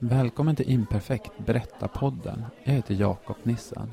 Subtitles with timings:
[0.00, 2.44] Välkommen till Imperfekt, Berättarpodden.
[2.64, 3.92] Jag heter Jakob Nissen.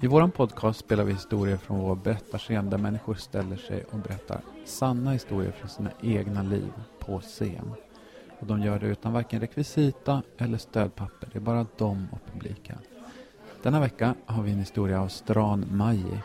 [0.00, 4.40] I vår podcast spelar vi historier från vår berättarscen där människor ställer sig och berättar
[4.64, 7.72] sanna historier från sina egna liv på scen.
[8.40, 11.28] Och de gör det utan varken rekvisita eller stödpapper.
[11.32, 12.78] Det är bara de och publiken.
[13.62, 16.18] Denna vecka har vi en historia av Stran Maji.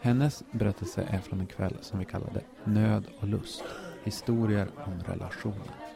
[0.00, 3.64] Hennes berättelse är från en kväll som vi kallade Nöd och lust.
[4.04, 5.88] Historier om relationer.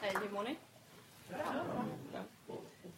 [0.00, 0.56] Hej, hur mår ni?
[1.28, 1.84] Bra.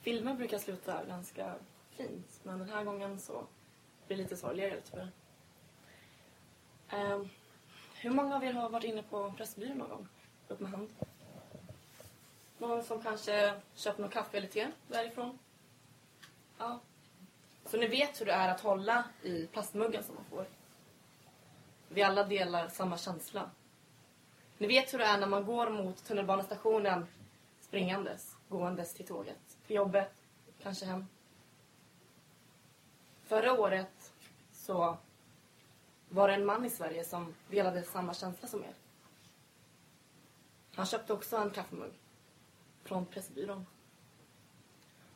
[0.03, 1.55] Filmer brukar sluta ganska
[1.91, 3.47] fint, men den här gången så
[4.07, 5.11] blir det lite sorgligare tyvärr.
[6.89, 7.23] Eh,
[7.95, 10.09] hur många av er har varit inne på Pressbyrån någon gång?
[10.49, 10.89] Upp med hand.
[12.59, 15.39] Någon som kanske köpt någon kaffe eller te därifrån?
[16.59, 16.81] Ja.
[17.65, 20.47] Så ni vet hur det är att hålla i plastmuggen som man får.
[21.89, 23.51] Vi alla delar samma känsla.
[24.59, 27.07] Ni vet hur det är när man går mot tunnelbanestationen
[27.61, 29.59] springandes, gåendes till tåget.
[29.67, 30.20] Till jobbet,
[30.63, 31.07] kanske hem.
[33.23, 34.13] Förra året
[34.53, 34.99] så
[36.09, 38.75] var det en man i Sverige som delade samma känsla som er.
[40.75, 41.93] Han köpte också en kaffemugg
[42.83, 43.67] från Pressbyrån.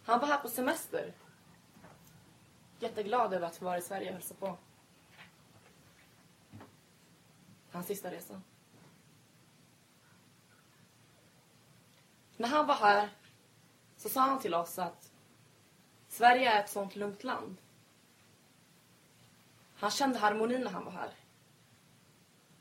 [0.05, 1.14] Han var här på semester.
[2.79, 4.56] Jätteglad över att få vara i Sverige och hälsa på.
[7.70, 8.41] Hans sista resa.
[12.36, 13.08] När han var här
[13.97, 15.14] så sa han till oss att
[16.15, 17.57] Sverige är ett sånt lugnt land.
[19.77, 21.11] Han kände harmoni när han var här.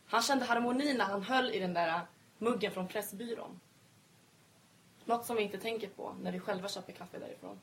[0.06, 2.02] Han kände harmoni när han höll i den där
[2.38, 3.60] muggen från Pressbyrån.
[5.06, 7.60] Något som vi inte tänker på när vi själva köper kaffe därifrån.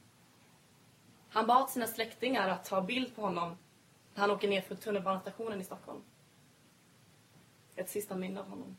[1.29, 3.57] Han bad sina släktingar att ta bild på honom
[4.15, 6.03] när han åker ner för tunnelbanestationen i Stockholm.
[7.77, 8.77] Ett sista minne av honom.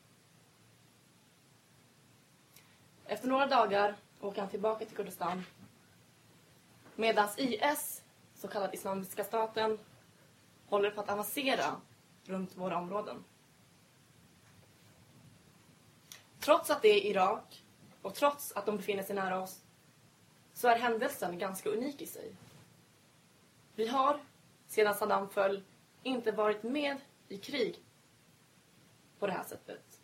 [3.06, 5.44] Efter några dagar åker han tillbaka till Kurdistan.
[6.95, 8.03] Medan IS,
[8.35, 9.79] så kallad Islamiska staten,
[10.69, 11.81] håller på att avancera
[12.25, 13.23] runt våra områden.
[16.39, 17.63] Trots att det är Irak
[18.02, 19.61] och trots att de befinner sig nära oss
[20.53, 22.35] så är händelsen ganska unik i sig.
[23.75, 24.19] Vi har,
[24.67, 25.63] sedan Saddam föll,
[26.03, 26.97] inte varit med
[27.27, 27.79] i krig
[29.19, 30.02] på det här sättet.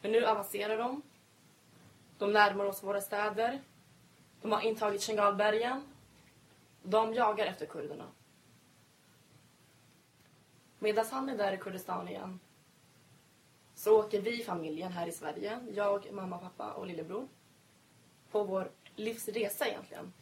[0.00, 1.02] Men nu avancerar de.
[2.18, 3.62] De närmar oss våra städer.
[4.42, 5.82] De har intagit Shingalbergen.
[6.82, 8.06] De jagar efter kurderna.
[10.78, 12.40] Medan han är där i Kurdistan igen
[13.78, 17.28] så åker vi familjen här i Sverige, jag, mamma, pappa och lillebror,
[18.30, 20.12] på vår livsresa egentligen.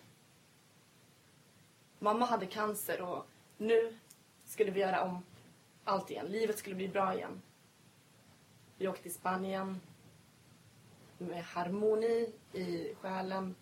[1.99, 3.97] Mamma hade cancer och nu
[4.45, 5.25] skulle vi göra om
[5.85, 6.27] allt igen.
[6.27, 7.43] Livet skulle bli bra igen.
[8.79, 9.81] Vi åkte till Spanien
[11.19, 13.55] med harmoni i själen.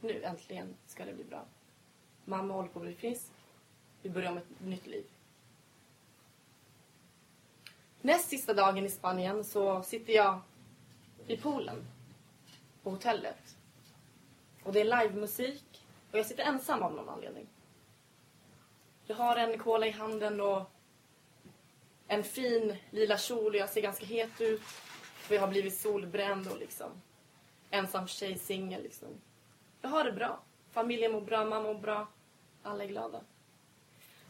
[0.00, 1.44] Nu äntligen ska det bli bra.
[2.24, 3.30] Mamma håller på att bli frisk.
[4.02, 5.04] Vi börjar om ett nytt liv.
[8.00, 10.40] Näst sista dagen i Spanien så sitter jag
[11.26, 11.86] i poolen
[12.82, 13.56] på hotellet.
[14.64, 17.46] Och det är livemusik och jag sitter ensam av någon anledning.
[19.06, 20.70] Jag har en cola i handen och
[22.06, 24.62] en fin lila kjol och jag ser ganska het ut.
[25.14, 26.90] För jag har blivit solbränd och liksom
[27.70, 29.08] ensam tjej, singel liksom.
[29.80, 30.42] Jag har det bra.
[30.70, 32.08] Familjen mår bra, mamma mår bra.
[32.62, 33.20] Alla är glada.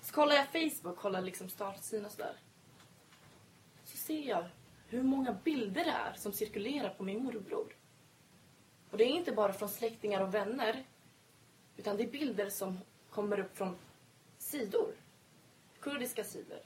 [0.00, 2.36] Så kollar jag Facebook, kollar liksom startsidan och sådär.
[3.84, 4.44] Så ser jag
[4.88, 7.76] hur många bilder det är som cirkulerar på min morbror.
[8.91, 10.84] Och det är inte bara från släktingar och vänner.
[11.76, 12.78] Utan det är bilder som
[13.10, 13.76] kommer upp från
[14.38, 14.94] sidor.
[15.81, 16.60] Kurdiska sidor.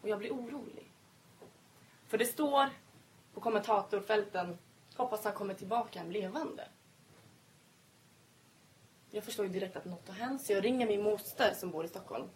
[0.00, 0.92] Och jag blir orolig.
[2.06, 2.68] För det står
[3.34, 4.58] på kommentatorfälten
[4.96, 6.68] hoppas han kommer tillbaka levande.
[9.10, 11.84] Jag förstår ju direkt att något har hänt så jag ringer min moster som bor
[11.84, 12.28] i Stockholm.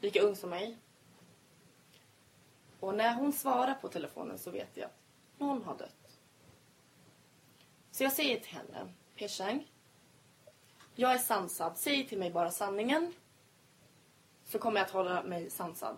[0.00, 0.78] Lika ung som mig.
[2.80, 4.98] Och när hon svarar på telefonen så vet jag att
[5.38, 6.18] någon har dött.
[7.90, 9.70] Så jag säger till henne, Peshang,
[10.94, 11.78] jag är sansad.
[11.78, 13.12] Säg till mig bara sanningen.
[14.44, 15.96] Så kommer jag att hålla mig sansad.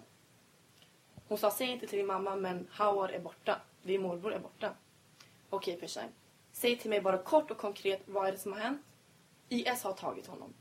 [1.28, 3.60] Hon sa, säg inte till din mamma, men Howard är borta.
[3.82, 4.74] Din morbror är borta.
[5.50, 6.08] Okej, okay,
[6.52, 8.82] Säg till mig bara kort och konkret, vad är det som har hänt?
[9.48, 10.54] IS har tagit honom.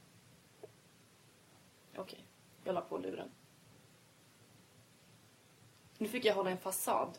[1.91, 2.19] Okej, okay.
[2.63, 3.31] jag la på luren.
[5.97, 7.17] Nu fick jag hålla en fasad.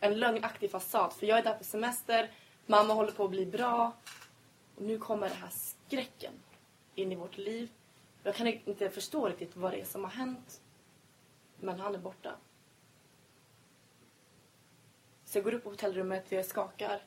[0.00, 1.12] En lögnaktig fasad.
[1.12, 2.30] För jag är där på semester,
[2.66, 3.92] mamma håller på att bli bra.
[4.76, 6.32] Och nu kommer den här skräcken
[6.94, 7.68] in i vårt liv.
[8.22, 10.60] Jag kan inte förstå riktigt vad det är som har hänt.
[11.60, 12.36] Men han är borta.
[15.34, 17.02] Så jag går upp på hotellrummet, jag skakar.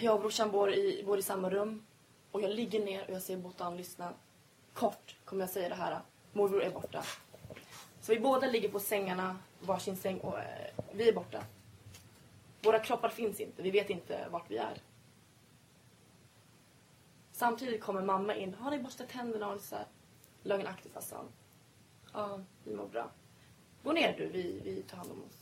[0.00, 1.86] Jag och brorsan bor i, bor i samma rum.
[2.30, 4.12] Och jag ligger ner och jag säger Botan, lyssna.
[4.72, 6.00] Kort kommer jag säga det här.
[6.32, 7.04] Morbror är borta.
[8.00, 11.44] Så vi båda ligger på sängarna, varsin säng och eh, vi är borta.
[12.62, 14.82] Våra kroppar finns inte, vi vet inte vart vi är.
[17.32, 18.54] Samtidigt kommer mamma in.
[18.54, 19.48] Har ni borstat tänderna?
[19.48, 19.86] Och så här,
[20.42, 21.18] lögnaktig fasan.
[21.18, 21.32] Alltså?
[22.18, 23.10] Ja, vi mår bra.
[23.82, 25.41] Gå ner du, vi, vi tar hand om oss.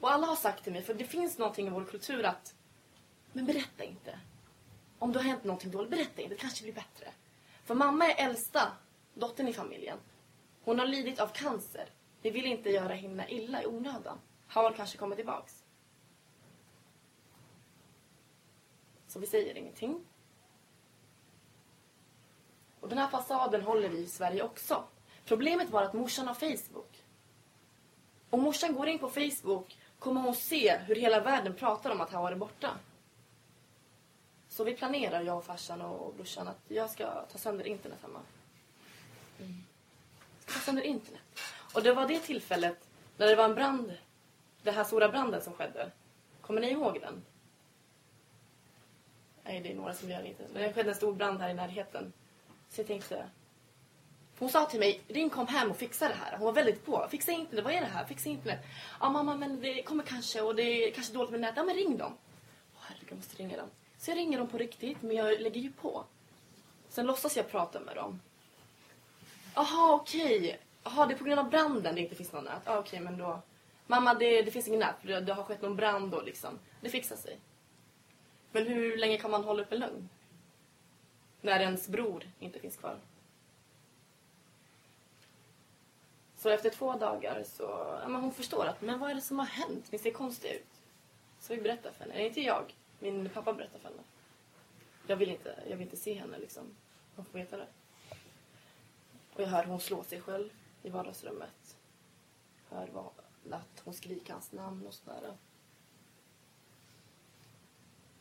[0.00, 2.54] Och alla har sagt till mig, för det finns någonting i vår kultur att
[3.32, 4.18] men berätta inte.
[4.98, 6.34] Om det har hänt någonting dåligt, berätta inte.
[6.34, 7.12] Det kanske blir bättre.
[7.64, 8.72] För mamma är äldsta
[9.14, 9.98] dottern i familjen.
[10.64, 11.88] Hon har lidit av cancer.
[12.22, 14.18] Vi vill inte göra henne illa i onödan.
[14.48, 15.64] Har kanske kommer tillbaks.
[19.06, 20.04] Så vi säger ingenting.
[22.80, 24.84] Och den här fasaden håller vi i Sverige också.
[25.24, 27.04] Problemet var att morsan har Facebook.
[28.30, 32.10] Och morsan går in på Facebook kommer hon se hur hela världen pratar om att
[32.10, 32.70] han var borta.
[34.48, 38.20] Så vi planerar, jag och farsan och brorsan, att jag ska ta sönder internet hemma.
[39.38, 39.64] Mm.
[40.40, 41.22] Ska ta sönder internet.
[41.74, 43.92] Och det var det tillfället när det var en brand,
[44.62, 45.90] den här stora branden som skedde.
[46.40, 47.24] Kommer ni ihåg den?
[49.42, 50.44] Nej, det är några som gör det inte.
[50.52, 52.12] Men det skedde en stor brand här i närheten.
[52.68, 53.26] Så jag tänkte...
[54.38, 56.36] Hon sa till mig, ring kom hem och fixa det här.
[56.36, 57.06] Hon var väldigt på.
[57.10, 58.04] Fixa internet, vad är det här?
[58.04, 58.58] Fixa internet.
[59.00, 61.56] Ja mamma, men det kommer kanske och det är kanske dåligt med nätet.
[61.56, 62.12] Ja men ring dem.
[62.74, 63.68] Åh herregud, jag måste ringa dem.
[63.98, 66.04] Så jag ringer dem på riktigt, men jag lägger ju på.
[66.88, 68.20] Sen låtsas jag prata med dem.
[69.54, 70.38] Jaha, okej.
[70.38, 70.56] Okay.
[70.84, 72.62] Jaha, det är på grund av branden det inte finns någon nät.
[72.64, 73.42] Ja okej, okay, men då...
[73.86, 74.96] Mamma, det, det finns ingen nät.
[75.02, 76.58] Det, det har skett någon brand då liksom.
[76.80, 77.38] Det fixar sig.
[78.52, 80.08] Men hur länge kan man hålla upp en lögn?
[81.40, 82.98] När ens bror inte finns kvar.
[86.36, 87.62] Så efter två dagar så,
[88.02, 89.92] ja, men hon förstår att, men vad är det som har hänt?
[89.92, 90.82] Ni ser konstiga ut.
[91.40, 92.14] Så vi berättar för henne.
[92.14, 92.74] Nej, inte jag.
[92.98, 94.02] Min pappa berättar för henne.
[95.06, 96.76] Jag vill inte, jag vill inte se henne liksom.
[97.16, 97.66] Hon får veta det.
[99.34, 100.50] Och jag hör hon slå sig själv
[100.82, 101.76] i vardagsrummet.
[102.70, 103.10] Hör vad,
[103.50, 105.36] att hon skriker hans namn och sådär.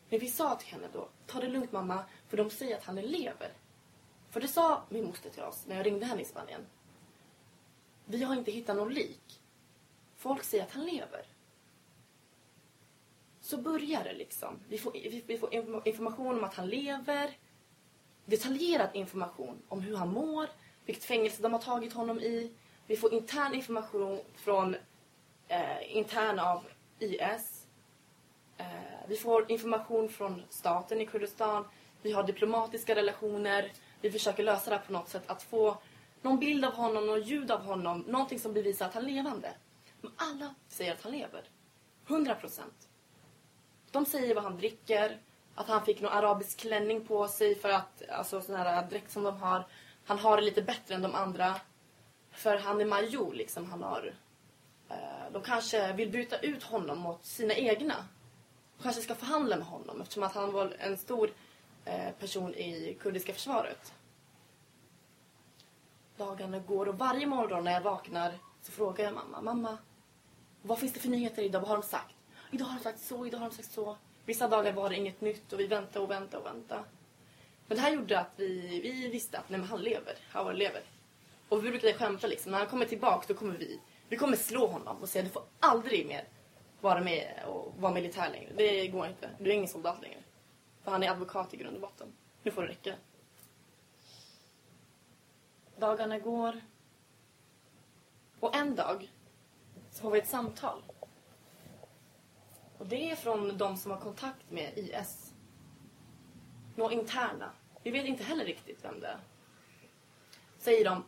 [0.10, 2.96] Men vi sa till henne då, ta det lugnt mamma, för de säger att han
[2.96, 3.54] lever.
[4.30, 6.66] För det sa min moster till oss när jag ringde henne i Spanien.
[8.06, 9.42] Vi har inte hittat någon lik.
[10.18, 11.26] Folk säger att han lever.
[13.42, 14.60] Så börjar det liksom.
[14.70, 14.92] Vi får,
[15.28, 15.54] vi får
[15.88, 17.38] information om att han lever.
[18.26, 20.50] Detaljerad information om hur han mår,
[20.86, 22.52] vilket fängelse de har tagit honom i.
[22.88, 24.76] Vi får intern information från
[25.48, 26.64] eh, intern av
[27.00, 27.68] IS.
[28.58, 28.66] Eh,
[29.08, 31.66] vi får information från staten i Kurdistan.
[32.02, 33.72] Vi har diplomatiska relationer.
[34.02, 35.24] Vi försöker lösa det här på något sätt.
[35.28, 35.78] Att få
[36.26, 38.00] någon bild av honom, någon ljud av honom.
[38.08, 39.54] Någonting som bevisar att han är levande.
[40.02, 41.44] Men alla säger att han lever.
[42.08, 42.90] 100 procent.
[43.92, 45.18] De säger vad han dricker.
[45.56, 49.24] Att han fick någon arabisk klänning på sig för att, alltså sån här dräkt som
[49.24, 49.68] de har.
[50.06, 51.56] Han har det lite bättre än de andra.
[52.32, 53.72] För han är major liksom.
[53.72, 54.14] Han har...
[54.90, 57.96] Eh, de kanske vill byta ut honom mot sina egna
[58.78, 61.32] De kanske ska förhandla med honom eftersom att han var en stor
[61.86, 63.94] eh, person i kurdiska försvaret.
[66.18, 69.42] Dagarna går och varje morgon när jag vaknar så frågar jag mamma.
[69.42, 69.78] Mamma,
[70.62, 71.60] vad finns det för nyheter idag?
[71.60, 72.16] Vad har de sagt?
[72.52, 73.98] Idag har de sagt så, idag har de sagt så.
[74.26, 76.84] Vissa dagar var det inget nytt och vi väntade och väntade och väntade.
[77.68, 80.18] Men det här gjorde att vi, vi visste att nej, han lever.
[80.34, 80.82] Howard lever.
[81.50, 82.52] Och vi brukade skämta liksom.
[82.52, 83.80] När han kommer tillbaka då kommer vi,
[84.10, 86.24] vi kommer slå honom och säga du får aldrig mer
[86.82, 88.52] vara med och vara militär längre.
[88.56, 89.30] Det går inte.
[89.40, 90.20] Du är ingen soldat längre.
[90.84, 92.08] För han är advokat i grund och botten.
[92.44, 92.94] Nu får det räcka.
[95.78, 96.62] Dagarna går.
[98.40, 99.12] Och en dag
[99.92, 100.84] så får vi ett samtal.
[102.78, 105.34] Och det är från de som har kontakt med IS.
[106.76, 107.52] Några interna.
[107.84, 109.20] Vi vet inte heller riktigt vem det är.
[110.58, 111.04] Säger de.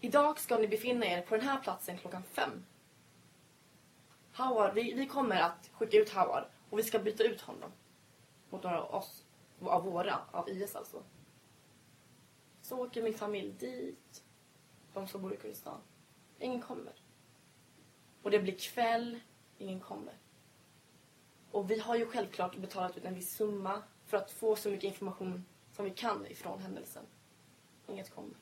[0.00, 2.64] Idag ska ni befinna er på den här platsen klockan fem.
[4.36, 7.70] Howard, vi, vi kommer att skicka ut Howard och vi ska byta ut honom
[8.50, 9.24] mot några av oss,
[9.60, 11.02] av våra, av IS alltså.
[12.72, 14.24] Så åker min familj dit,
[14.94, 15.80] de som bor i Kurdistan.
[16.38, 16.92] Ingen kommer.
[18.22, 19.20] Och det blir kväll,
[19.58, 20.14] ingen kommer.
[21.50, 24.84] Och vi har ju självklart betalat ut en viss summa för att få så mycket
[24.84, 27.02] information som vi kan ifrån händelsen.
[27.86, 28.36] Inget kommer.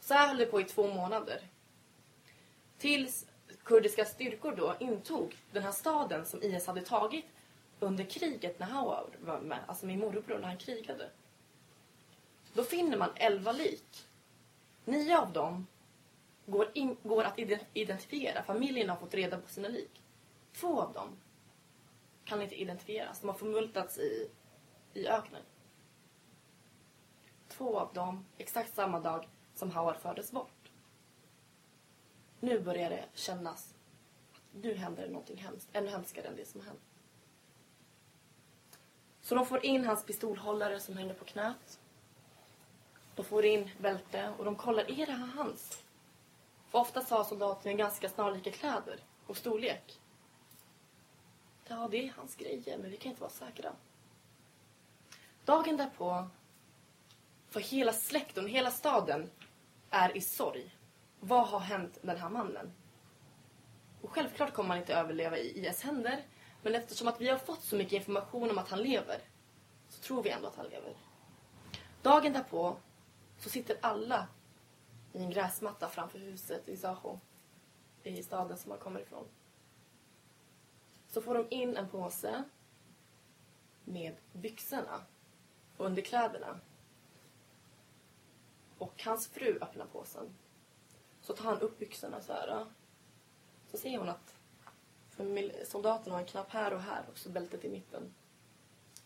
[0.00, 1.42] Så här höll det på i två månader.
[2.78, 3.26] Tills
[3.64, 7.26] kurdiska styrkor då intog den här staden som IS hade tagit
[7.80, 11.10] under kriget när Howard var med, alltså min morbror när han krigade.
[12.54, 14.06] Då finner man elva lik.
[14.84, 15.66] Nio av dem
[16.46, 17.38] går, in, går att
[17.72, 18.42] identifiera.
[18.42, 20.02] Familjen har fått reda på sina lik.
[20.52, 21.08] Två av dem
[22.24, 23.20] kan inte identifieras.
[23.20, 24.30] De har förmultats i,
[24.94, 25.42] i öknen.
[27.48, 30.70] Två av dem exakt samma dag som Howard fördes bort.
[32.40, 33.74] Nu börjar det kännas
[34.32, 35.68] att nu händer det någonting hemskt.
[35.72, 36.80] Ännu hemskare än det som hänt.
[39.20, 41.80] Så de får in hans pistolhållare som hänger på knät.
[43.14, 45.82] De får in bälte och de kollar, är det här hans?
[46.68, 50.00] För ofta har soldaterna ganska snarlika kläder och storlek.
[51.68, 53.72] Ja, det är hans grejer, men vi kan inte vara säkra.
[55.44, 56.28] Dagen därpå,
[57.48, 59.30] för hela släkten, hela staden
[59.90, 60.76] är i sorg.
[61.20, 62.72] Vad har hänt den här mannen?
[64.02, 66.24] Och självklart kommer han inte överleva i IS händer.
[66.62, 69.20] Men eftersom att vi har fått så mycket information om att han lever
[69.88, 70.96] så tror vi ändå att han lever.
[72.02, 72.76] Dagen därpå
[73.44, 74.28] så sitter alla
[75.12, 77.18] i en gräsmatta framför huset i Zaho.
[78.02, 79.28] I staden som han kommer ifrån.
[81.08, 82.44] Så får de in en påse
[83.84, 85.04] med byxorna
[85.76, 86.60] och underkläderna.
[88.78, 90.34] Och hans fru öppnar påsen.
[91.20, 92.66] Så tar han upp byxorna så här.
[93.70, 94.34] Så ser hon att
[95.10, 98.14] för soldaten har en knapp här och här och så bältet i mitten.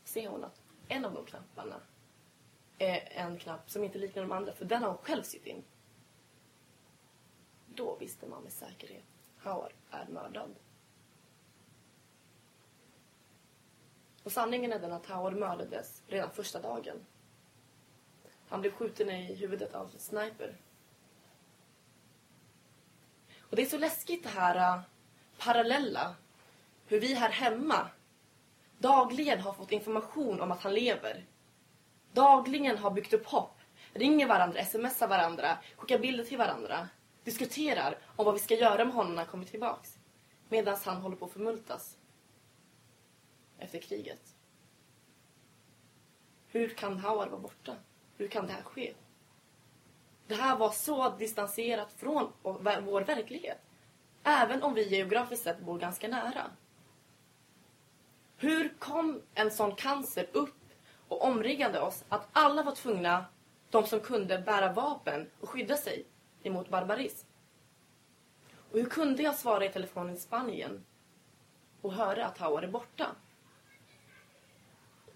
[0.04, 1.80] Ser hon att en av de knapparna
[2.78, 5.64] en knapp som inte liknar de andra för den har hon själv sytt in.
[7.66, 9.04] Då visste man med säkerhet
[9.42, 10.54] Howard är mördad.
[14.22, 17.06] Och sanningen är den att Howard mördades redan första dagen.
[18.48, 20.56] Han blev skjuten i huvudet av en sniper.
[23.40, 24.82] Och det är så läskigt det här uh,
[25.38, 26.14] parallella.
[26.86, 27.90] Hur vi här hemma
[28.78, 31.24] dagligen har fått information om att han lever.
[32.18, 33.58] Dagligen har byggt upp hopp.
[33.92, 36.88] Ringer varandra, smsar varandra, skickar bilder till varandra.
[37.24, 39.98] Diskuterar om vad vi ska göra med honom när han kommer tillbaks.
[40.48, 41.96] Medan han håller på att förmultas.
[43.58, 44.34] Efter kriget.
[46.48, 47.74] Hur kan Howard vara borta?
[48.16, 48.94] Hur kan det här ske?
[50.26, 53.58] Det här var så distanserat från vår verklighet.
[54.22, 56.50] Även om vi geografiskt sett bor ganska nära.
[58.36, 60.57] Hur kom en sån cancer upp
[61.08, 63.24] och omringade oss att alla var tvungna,
[63.70, 66.06] de som kunde, bära vapen och skydda sig
[66.42, 67.26] emot barbarism?
[68.72, 70.84] Och hur kunde jag svara i telefonen i Spanien
[71.80, 73.06] och höra att Howard är borta?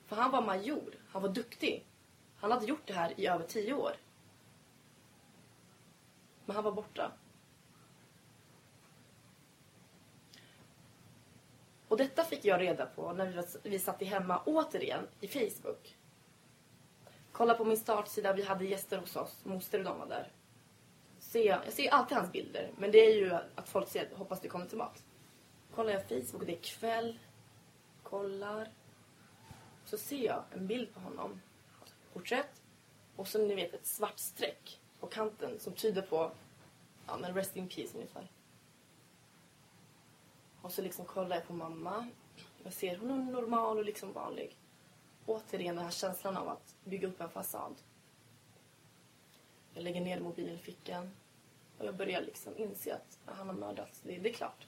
[0.07, 1.87] För han var major, han var duktig.
[2.37, 3.93] Han hade gjort det här i över tio år.
[6.45, 7.13] Men han var borta.
[11.93, 15.97] Och detta fick jag reda på när vi, vi satt i hemma återigen i Facebook.
[17.33, 20.33] Kolla på min startsida, vi hade gäster hos oss, moster och de var där.
[21.19, 24.41] Ser jag, jag ser alltid hans bilder, men det är ju att folk ser, hoppas
[24.41, 25.01] det kommer tillbaka.
[25.75, 27.19] Kollar jag Facebook, det är kväll,
[28.03, 28.69] kollar.
[29.85, 31.41] Så ser jag en bild på honom.
[32.13, 32.63] Porträtt.
[33.17, 36.31] Och så ni vet ett svart streck på kanten som tyder på
[37.07, 38.31] ja, men rest in peace ungefär.
[40.63, 42.09] Och så liksom kollar jag på mamma.
[42.65, 44.57] Jag ser hon är normal och liksom vanlig.
[45.27, 47.75] Återigen den här känslan av att bygga upp en fasad.
[49.75, 51.11] Jag lägger ner mobilen i fickan.
[51.79, 54.01] Och jag börjar liksom inse att han har mördats.
[54.01, 54.67] Det, det är klart.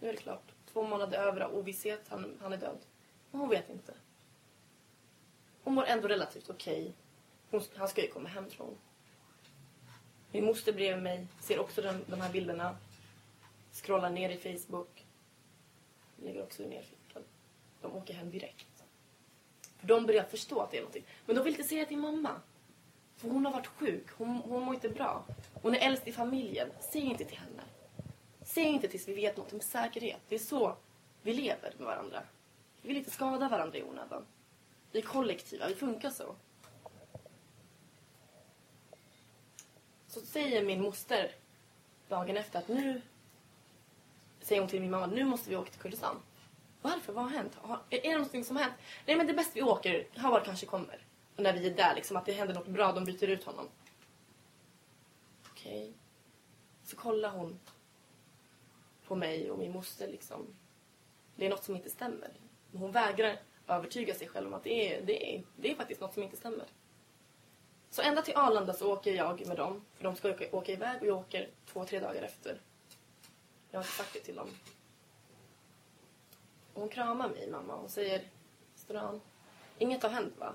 [0.00, 0.52] Nu är det klart.
[0.72, 2.08] Två månader över av ovisshet.
[2.08, 2.78] Han, han är död.
[3.30, 3.94] Men hon vet inte.
[5.64, 6.94] Hon mår ändå relativt okej.
[7.50, 7.68] Okay.
[7.76, 8.78] Han ska ju komma hem tror hon.
[10.32, 12.76] Min moster bredvid mig ser också den, de här bilderna.
[13.72, 15.06] Scrollar ner i Facebook.
[16.24, 17.22] Lägger också ner fickan.
[17.80, 18.84] De åker hem direkt.
[19.78, 21.04] För de börjar förstå att det är någonting.
[21.26, 22.40] Men de vill inte säga till mamma.
[23.16, 24.10] För hon har varit sjuk.
[24.10, 25.24] Hon, hon mår inte bra.
[25.62, 26.70] Hon är äldst i familjen.
[26.80, 27.62] Säg inte till henne.
[28.42, 30.20] Säg inte tills vi vet något med säkerhet.
[30.28, 30.76] Det är så
[31.22, 32.22] vi lever med varandra.
[32.82, 34.26] Vi vill inte skada varandra i onödan.
[34.92, 35.68] Vi är kollektiva.
[35.68, 36.34] Vi funkar så.
[40.06, 41.34] Så säger min moster
[42.08, 43.02] dagen efter att nu
[44.44, 46.16] säger hon till min mamma nu måste vi åka till Kurdistan.
[46.82, 47.12] Varför?
[47.12, 47.54] Vad har hänt?
[47.54, 48.74] Har, är det någonting som har hänt?
[49.06, 50.06] Nej men det är bäst vi åker.
[50.16, 51.06] Howard kanske kommer.
[51.36, 52.92] Och när vi är där liksom att det händer något bra.
[52.92, 53.68] De byter ut honom.
[55.50, 55.82] Okej.
[55.82, 55.92] Okay.
[56.84, 57.60] Så kollar hon
[59.06, 60.46] på mig och min moster liksom.
[61.36, 62.32] Det är något som inte stämmer.
[62.70, 63.36] Men hon vägrar
[63.66, 66.36] övertyga sig själv om att det är, det är, det är faktiskt något som inte
[66.36, 66.66] stämmer.
[67.90, 69.84] Så ända till Arlanda så åker jag med dem.
[69.94, 72.60] För de ska åka, åka iväg och jag åker två, tre dagar efter.
[73.74, 74.48] Jag har inte sagt det till dem.
[76.74, 78.24] Och hon kramar mig, mamma, och säger
[78.74, 79.20] Stran,
[79.78, 80.54] inget har hänt va?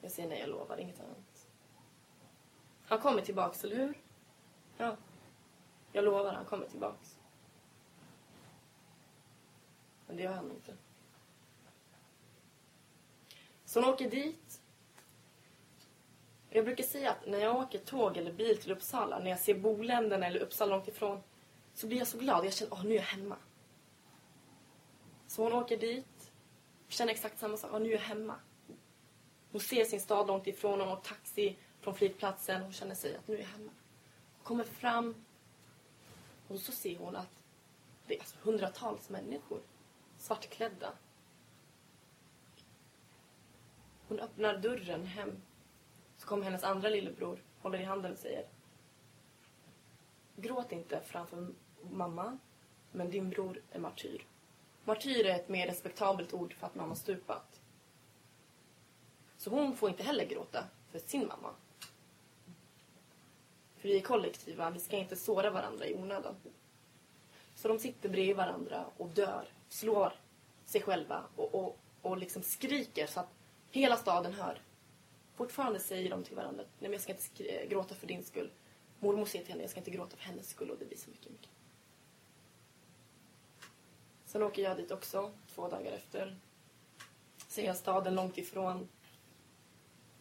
[0.00, 1.48] Jag säger nej, jag lovar, inget har hänt.
[2.86, 3.98] Han kommer tillbaks, eller hur?
[4.76, 4.96] Ja.
[5.92, 7.18] Jag lovar, han kommer tillbaks.
[10.06, 10.76] Men det gör han inte.
[13.64, 14.60] Så hon åker dit.
[16.50, 19.54] Jag brukar säga att när jag åker tåg eller bil till Uppsala, när jag ser
[19.54, 21.22] Boländerna eller Uppsala långt ifrån,
[21.76, 22.44] så blir jag så glad.
[22.44, 23.36] Jag känner att nu är jag hemma.
[25.26, 26.32] Så hon åker dit,
[26.88, 27.82] känner exakt samma sak.
[27.82, 28.34] nu är jag hemma.
[29.52, 32.62] Hon ser sin stad långt ifrån, hon åker taxi från flygplatsen.
[32.62, 33.70] Hon känner sig att nu är jag hemma.
[34.36, 35.14] Hon kommer fram
[36.48, 37.30] och så ser hon att
[38.06, 39.60] det är alltså hundratals människor,
[40.18, 40.92] svartklädda.
[44.08, 45.42] Hon öppnar dörren hem.
[46.16, 48.46] Så kommer hennes andra lillebror, håller i handen och säger
[50.36, 51.36] Gråt inte framför
[51.92, 52.38] mamma,
[52.92, 54.24] men din bror är martyr.
[54.84, 57.60] Martyr är ett mer respektabelt ord för att mamma stupat.
[59.36, 61.50] Så hon får inte heller gråta för sin mamma.
[63.76, 66.34] För vi är kollektiva, vi ska inte såra varandra i onödan.
[67.54, 70.12] Så de sitter bredvid varandra och dör, slår
[70.64, 73.30] sig själva och, och, och liksom skriker så att
[73.70, 74.60] hela staden hör.
[75.34, 78.50] Fortfarande säger de till varandra, nej men jag ska inte gråta för din skull.
[78.98, 81.10] Mormor säger till henne, jag ska inte gråta för hennes skull och det blir så
[81.10, 81.50] mycket, mycket.
[84.26, 86.36] Sen åker jag dit också, två dagar efter.
[87.48, 88.88] Ser jag staden långt ifrån.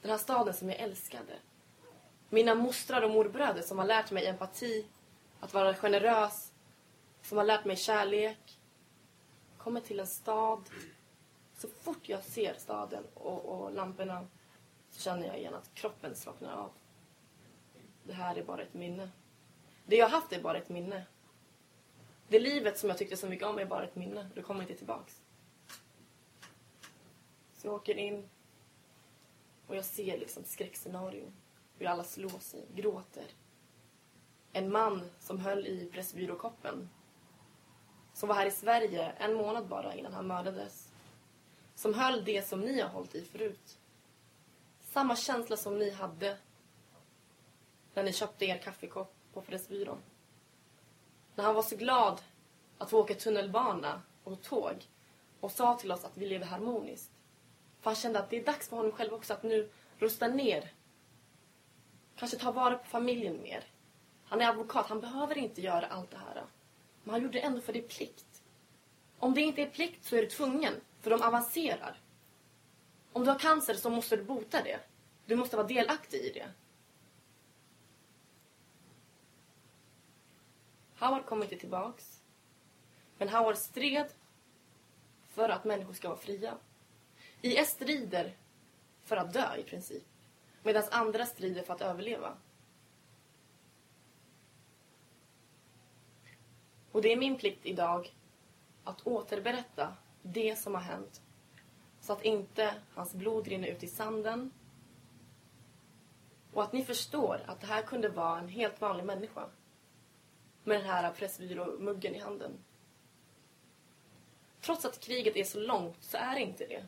[0.01, 1.33] Den här staden som jag älskade.
[2.29, 4.85] Mina mostrar och morbröder som har lärt mig empati,
[5.39, 6.53] att vara generös,
[7.21, 8.59] som har lärt mig kärlek.
[9.57, 10.69] Kommer till en stad.
[11.57, 14.27] Så fort jag ser staden och, och lamporna
[14.89, 16.71] så känner jag igen att kroppen slocknar av.
[18.03, 19.09] Det här är bara ett minne.
[19.85, 21.05] Det jag har haft är bara ett minne.
[22.27, 24.29] Det livet som jag tyckte så mycket om är bara ett minne.
[24.35, 25.21] Det kommer inte tillbaks.
[27.53, 28.29] Så jag åker in
[29.67, 31.33] och jag ser liksom skräckscenarion.
[31.77, 33.25] Hur alla slår sig, gråter.
[34.53, 36.89] En man som höll i Pressbyråkoppen.
[38.13, 40.91] Som var här i Sverige en månad bara innan han mördades.
[41.75, 43.79] Som höll det som ni har hållit i förut.
[44.81, 46.37] Samma känsla som ni hade
[47.93, 50.01] när ni köpte er kaffekopp på Pressbyrån.
[51.35, 52.21] När han var så glad
[52.77, 54.87] att få åka tunnelbana och tåg
[55.39, 57.11] och sa till oss att vi lever harmoniskt.
[57.81, 59.69] För han kände att det är dags för honom själv också att nu
[59.99, 60.71] rusta ner.
[62.15, 63.63] Kanske ta vara på familjen mer.
[64.25, 66.43] Han är advokat, han behöver inte göra allt det här.
[67.03, 68.43] Men han gjorde det ändå för det är plikt.
[69.19, 71.99] Om det inte är plikt så är du tvungen, för de avancerar.
[73.13, 74.79] Om du har cancer så måste du bota det.
[75.25, 76.47] Du måste vara delaktig i det.
[81.05, 82.21] Howard kom inte tillbaks.
[83.17, 84.07] Men Howard stred
[85.27, 86.57] för att människor ska vara fria.
[87.41, 88.33] IS strider
[89.03, 90.03] för att dö i princip.
[90.63, 92.37] Medan andra strider för att överleva.
[96.91, 98.15] Och det är min plikt idag
[98.83, 101.21] att återberätta det som har hänt.
[102.01, 104.51] Så att inte hans blod rinner ut i sanden.
[106.53, 109.49] Och att ni förstår att det här kunde vara en helt vanlig människa
[110.65, 112.51] med den här Pressbyrå-muggen i handen.
[114.61, 116.85] Trots att kriget är så långt så är det inte det.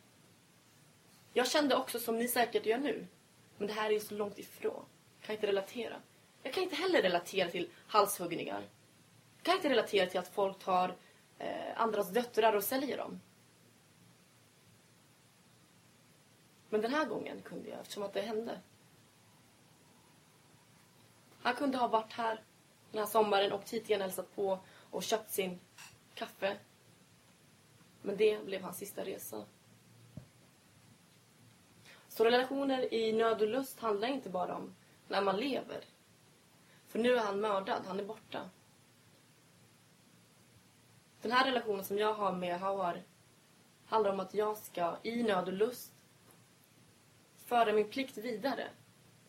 [1.34, 3.08] Jag kände också som ni säkert gör nu.
[3.58, 4.86] Men det här är ju så långt ifrån.
[5.20, 6.02] Jag kan inte relatera.
[6.44, 8.64] Jag kan inte heller relatera till halshuggningar.
[9.38, 10.96] Jag kan inte relatera till att folk tar
[11.40, 13.22] eh, andras döttrar och säljer dem.
[16.70, 18.60] Men den här gången kunde jag eftersom att det hände.
[21.42, 22.42] Han kunde ha varit här
[22.92, 24.60] den här sommaren åkt hit igen, hälsat på
[24.92, 25.60] och köpt sin
[26.14, 26.58] kaffe.
[28.02, 29.46] Men det blev hans sista resa.
[32.08, 34.76] Så relationer i nöd och lust handlar inte bara om
[35.08, 35.84] när man lever.
[36.88, 38.50] För nu är han mördad, han är borta.
[41.22, 43.04] Den här relationen som jag har med Hawar
[43.86, 45.94] handlar om att jag ska i nöd och lust
[47.46, 48.68] föra min plikt vidare.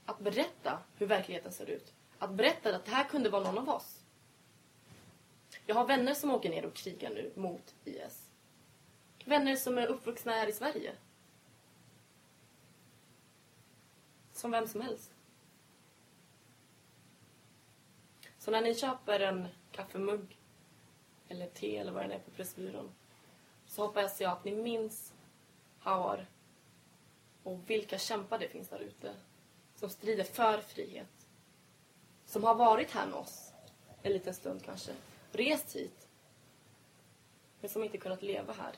[0.04, 3.68] Att berätta hur verkligheten ser ut att berätta att det här kunde vara någon av
[3.68, 4.04] oss.
[5.66, 8.30] Jag har vänner som åker ner och krigar nu mot IS.
[9.24, 10.92] Vänner som är uppvuxna här i Sverige.
[14.32, 15.10] Som vem som helst.
[18.38, 20.38] Så när ni köper en kaffemugg
[21.28, 22.90] eller te eller vad det är på Pressbyrån
[23.66, 25.14] så hoppas jag att ni minns
[25.78, 26.26] Hawar
[27.42, 29.14] och vilka kämpar det finns där ute
[29.74, 31.17] som strider för frihet
[32.28, 33.52] som har varit här med oss
[34.02, 34.92] en liten stund kanske,
[35.32, 36.08] rest hit
[37.60, 38.72] men som inte kunnat leva här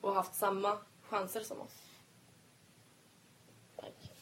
[0.00, 1.82] och haft samma chanser som oss.
[3.76, 4.12] Tack.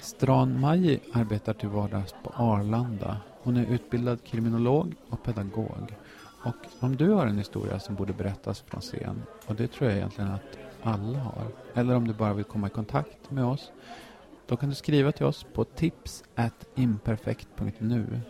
[0.00, 3.20] Stran Maji arbetar till vardags på Arlanda.
[3.42, 5.96] Hon är utbildad kriminolog och pedagog.
[6.44, 9.98] Och om du har en historia som borde berättas från scen, och det tror jag
[9.98, 13.72] egentligen att alla har, eller om du bara vill komma i kontakt med oss,
[14.46, 18.20] då kan du skriva till oss på tips.imperfekt.nu.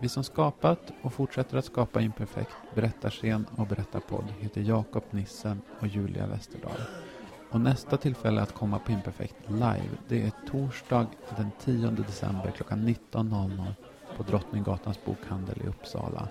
[0.00, 5.86] Vi som skapat och fortsätter att skapa Imperfekt, Berättarscen och Berättarpodd heter Jakob Nissen och
[5.86, 6.80] Julia Westerdahl.
[7.50, 12.88] Och nästa tillfälle att komma på Imperfekt live, det är torsdag den 10 december klockan
[12.88, 13.74] 19.00
[14.16, 16.28] på Drottninggatans bokhandel i Uppsala.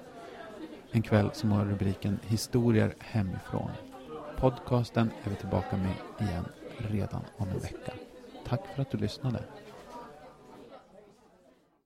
[0.92, 3.70] En kväll som har rubriken Historier hemifrån.
[4.40, 6.46] Podcasten är vi tillbaka med igen
[6.78, 7.94] redan om en vecka.
[8.48, 9.40] Tack för att du lyssnade.